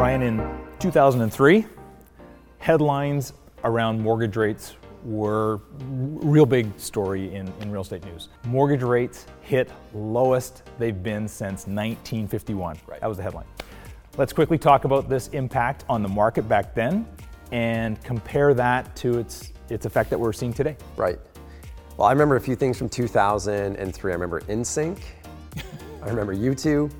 Ryan, 0.00 0.22
in 0.22 0.58
2003, 0.78 1.66
headlines 2.56 3.34
around 3.64 4.00
mortgage 4.00 4.34
rates 4.34 4.76
were 5.04 5.56
a 5.56 5.60
real 5.84 6.46
big 6.46 6.72
story 6.80 7.34
in, 7.34 7.52
in 7.60 7.70
real 7.70 7.82
estate 7.82 8.02
news. 8.06 8.30
Mortgage 8.46 8.82
rates 8.82 9.26
hit 9.42 9.70
lowest 9.92 10.62
they've 10.78 11.02
been 11.02 11.28
since 11.28 11.66
1951. 11.66 12.78
Right. 12.86 12.98
That 12.98 13.08
was 13.08 13.18
the 13.18 13.22
headline. 13.22 13.44
Let's 14.16 14.32
quickly 14.32 14.56
talk 14.56 14.86
about 14.86 15.10
this 15.10 15.28
impact 15.28 15.84
on 15.86 16.02
the 16.02 16.08
market 16.08 16.48
back 16.48 16.74
then 16.74 17.06
and 17.52 18.02
compare 18.02 18.54
that 18.54 18.96
to 18.96 19.18
its, 19.18 19.52
its 19.68 19.84
effect 19.84 20.08
that 20.08 20.18
we're 20.18 20.32
seeing 20.32 20.54
today. 20.54 20.78
Right. 20.96 21.18
Well, 21.98 22.08
I 22.08 22.12
remember 22.12 22.36
a 22.36 22.40
few 22.40 22.56
things 22.56 22.78
from 22.78 22.88
2003. 22.88 24.12
I 24.12 24.14
remember 24.14 24.40
NSYNC. 24.40 24.98
I 26.02 26.08
remember 26.08 26.34
U2. 26.34 26.90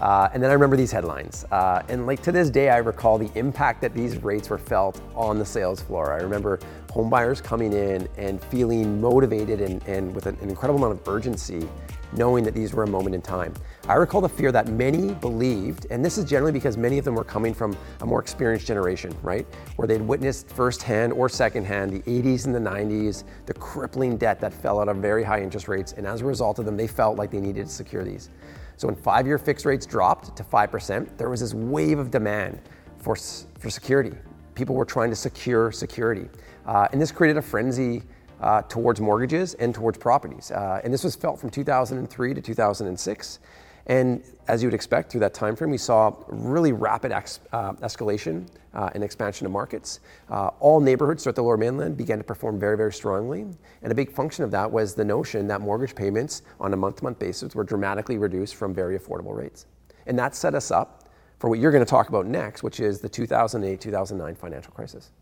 Uh, 0.00 0.28
and 0.32 0.42
then 0.42 0.50
I 0.50 0.52
remember 0.52 0.76
these 0.76 0.92
headlines. 0.92 1.44
Uh, 1.50 1.82
and 1.88 2.06
like 2.06 2.22
to 2.22 2.32
this 2.32 2.50
day, 2.50 2.70
I 2.70 2.78
recall 2.78 3.18
the 3.18 3.30
impact 3.34 3.80
that 3.80 3.94
these 3.94 4.16
rates 4.22 4.48
were 4.48 4.58
felt 4.58 5.00
on 5.14 5.38
the 5.38 5.44
sales 5.44 5.80
floor. 5.80 6.12
I 6.12 6.22
remember 6.22 6.60
homebuyers 6.88 7.42
coming 7.42 7.72
in 7.72 8.08
and 8.16 8.42
feeling 8.44 9.00
motivated 9.00 9.60
and, 9.60 9.82
and 9.88 10.14
with 10.14 10.26
an, 10.26 10.36
an 10.40 10.48
incredible 10.48 10.82
amount 10.82 11.00
of 11.00 11.08
urgency, 11.08 11.68
knowing 12.12 12.44
that 12.44 12.54
these 12.54 12.72
were 12.72 12.84
a 12.84 12.86
moment 12.86 13.14
in 13.14 13.20
time. 13.20 13.52
I 13.88 13.94
recall 13.94 14.20
the 14.20 14.28
fear 14.28 14.52
that 14.52 14.68
many 14.68 15.14
believed, 15.14 15.86
and 15.90 16.04
this 16.04 16.16
is 16.16 16.24
generally 16.24 16.52
because 16.52 16.76
many 16.76 16.98
of 16.98 17.04
them 17.04 17.14
were 17.14 17.24
coming 17.24 17.52
from 17.52 17.76
a 18.00 18.06
more 18.06 18.20
experienced 18.20 18.66
generation, 18.66 19.14
right? 19.22 19.46
Where 19.76 19.88
they'd 19.88 20.00
witnessed 20.00 20.48
firsthand 20.48 21.12
or 21.12 21.28
secondhand 21.28 21.92
the 21.92 22.00
80s 22.00 22.46
and 22.46 22.54
the 22.54 22.60
90s, 22.60 23.24
the 23.46 23.54
crippling 23.54 24.16
debt 24.16 24.40
that 24.40 24.54
fell 24.54 24.80
out 24.80 24.88
of 24.88 24.98
very 24.98 25.24
high 25.24 25.42
interest 25.42 25.68
rates. 25.68 25.92
And 25.92 26.06
as 26.06 26.20
a 26.20 26.24
result 26.24 26.58
of 26.58 26.64
them, 26.64 26.76
they 26.76 26.86
felt 26.86 27.16
like 27.16 27.30
they 27.30 27.40
needed 27.40 27.66
to 27.66 27.72
secure 27.72 28.04
these. 28.04 28.30
So 28.78 28.86
when 28.86 28.94
five-year 28.94 29.38
fixed 29.38 29.66
rates 29.66 29.84
dropped 29.84 30.36
to 30.36 30.44
5%, 30.44 31.18
there 31.18 31.28
was 31.28 31.40
this 31.40 31.52
wave 31.52 31.98
of 31.98 32.12
demand 32.12 32.60
for, 32.98 33.16
for 33.16 33.70
security. 33.70 34.16
People 34.54 34.76
were 34.76 34.84
trying 34.84 35.10
to 35.10 35.16
secure 35.16 35.72
security. 35.72 36.28
Uh, 36.64 36.86
and 36.92 37.02
this 37.02 37.10
created 37.10 37.38
a 37.38 37.42
frenzy 37.42 38.02
uh, 38.40 38.62
towards 38.62 39.00
mortgages 39.00 39.54
and 39.54 39.74
towards 39.74 39.98
properties. 39.98 40.52
Uh, 40.52 40.80
and 40.84 40.94
this 40.94 41.02
was 41.02 41.16
felt 41.16 41.40
from 41.40 41.50
2003 41.50 42.34
to 42.34 42.40
2006. 42.40 43.40
And 43.88 44.22
as 44.48 44.62
you 44.62 44.66
would 44.66 44.74
expect 44.74 45.10
through 45.10 45.20
that 45.20 45.34
time 45.34 45.56
frame, 45.56 45.70
we 45.70 45.78
saw 45.78 46.14
really 46.28 46.72
rapid 46.72 47.10
ex- 47.10 47.40
uh, 47.52 47.72
escalation 47.74 48.46
uh, 48.74 48.90
and 48.94 49.02
expansion 49.02 49.46
of 49.46 49.52
markets. 49.52 50.00
Uh, 50.30 50.48
all 50.60 50.78
neighborhoods 50.78 51.22
throughout 51.22 51.36
the 51.36 51.42
Lower 51.42 51.56
Mainland 51.56 51.96
began 51.96 52.18
to 52.18 52.24
perform 52.24 52.60
very, 52.60 52.76
very 52.76 52.92
strongly. 52.92 53.46
And 53.82 53.90
a 53.90 53.94
big 53.94 54.12
function 54.12 54.44
of 54.44 54.50
that 54.50 54.70
was 54.70 54.94
the 54.94 55.04
notion 55.04 55.46
that 55.48 55.62
mortgage 55.62 55.94
payments 55.94 56.42
on 56.60 56.74
a 56.74 56.76
month-to-month 56.76 57.18
basis 57.18 57.54
were 57.54 57.64
dramatically 57.64 58.18
reduced 58.18 58.56
from 58.56 58.74
very 58.74 58.98
affordable 58.98 59.34
rates. 59.34 59.66
And 60.06 60.18
that 60.18 60.34
set 60.34 60.54
us 60.54 60.70
up 60.70 61.08
for 61.38 61.48
what 61.48 61.58
you're 61.58 61.72
going 61.72 61.84
to 61.84 61.90
talk 61.90 62.08
about 62.08 62.26
next, 62.26 62.62
which 62.62 62.80
is 62.80 63.00
the 63.00 63.08
2008-2009 63.08 64.36
financial 64.36 64.72
crisis. 64.72 65.12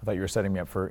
I 0.00 0.04
thought 0.04 0.14
you 0.14 0.20
were 0.20 0.28
setting 0.28 0.52
me 0.52 0.60
up 0.60 0.68
for 0.68 0.88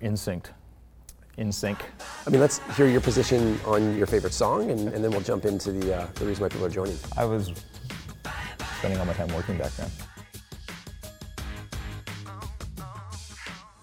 NSYNC. 1.38 1.78
NSYNC. 1.78 1.78
I 2.26 2.30
mean, 2.30 2.42
let's 2.42 2.60
hear 2.76 2.88
your 2.88 3.02
position 3.02 3.60
on 3.66 3.96
your 3.96 4.08
favorite 4.08 4.34
song, 4.34 4.72
and, 4.72 4.90
and 4.90 5.04
then 5.04 5.12
we'll 5.12 5.22
jump 5.22 5.46
into 5.46 5.72
the, 5.72 5.96
uh, 5.96 6.08
the 6.16 6.26
reason 6.26 6.42
why 6.42 6.50
people 6.50 6.66
are 6.66 6.70
joining. 6.70 6.98
I 7.16 7.26
was 7.26 7.52
spending 8.80 9.00
all 9.00 9.06
my 9.06 9.14
time 9.14 9.34
working 9.34 9.58
back 9.58 9.72
then. 9.74 9.90